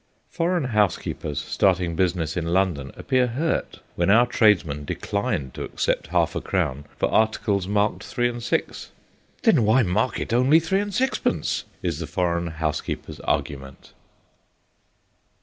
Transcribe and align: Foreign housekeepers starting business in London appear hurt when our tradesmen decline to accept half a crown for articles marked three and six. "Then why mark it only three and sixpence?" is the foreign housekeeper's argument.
Foreign 0.31 0.63
housekeepers 0.63 1.39
starting 1.39 1.95
business 1.95 2.35
in 2.35 2.47
London 2.47 2.91
appear 2.97 3.27
hurt 3.27 3.81
when 3.95 4.09
our 4.09 4.25
tradesmen 4.25 4.83
decline 4.83 5.51
to 5.51 5.61
accept 5.63 6.07
half 6.07 6.33
a 6.35 6.41
crown 6.41 6.85
for 6.97 7.07
articles 7.11 7.67
marked 7.67 8.03
three 8.03 8.27
and 8.27 8.41
six. 8.41 8.89
"Then 9.43 9.63
why 9.63 9.83
mark 9.83 10.19
it 10.19 10.33
only 10.33 10.59
three 10.59 10.79
and 10.79 10.91
sixpence?" 10.91 11.65
is 11.83 11.99
the 11.99 12.07
foreign 12.07 12.47
housekeeper's 12.47 13.19
argument. 13.19 13.91